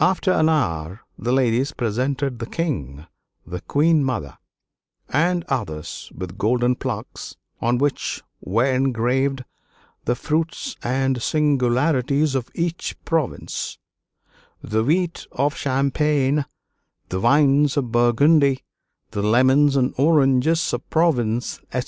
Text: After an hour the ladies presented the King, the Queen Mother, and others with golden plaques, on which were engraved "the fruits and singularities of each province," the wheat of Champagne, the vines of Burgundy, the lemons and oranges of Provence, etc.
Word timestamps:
After 0.00 0.30
an 0.32 0.50
hour 0.50 1.00
the 1.18 1.32
ladies 1.32 1.72
presented 1.72 2.38
the 2.40 2.44
King, 2.46 3.06
the 3.46 3.62
Queen 3.62 4.04
Mother, 4.04 4.36
and 5.08 5.44
others 5.48 6.12
with 6.14 6.36
golden 6.36 6.74
plaques, 6.74 7.38
on 7.58 7.78
which 7.78 8.22
were 8.42 8.66
engraved 8.66 9.46
"the 10.04 10.14
fruits 10.14 10.76
and 10.82 11.22
singularities 11.22 12.34
of 12.34 12.50
each 12.54 12.94
province," 13.06 13.78
the 14.60 14.84
wheat 14.84 15.26
of 15.32 15.56
Champagne, 15.56 16.44
the 17.08 17.18
vines 17.18 17.78
of 17.78 17.90
Burgundy, 17.90 18.62
the 19.12 19.22
lemons 19.22 19.74
and 19.74 19.94
oranges 19.96 20.74
of 20.74 20.90
Provence, 20.90 21.60
etc. 21.72 21.80